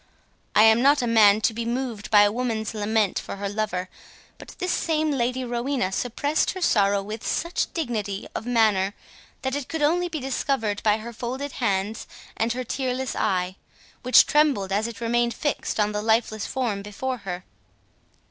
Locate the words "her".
3.35-3.47, 6.55-6.59, 10.97-11.13, 12.53-12.63, 17.17-17.45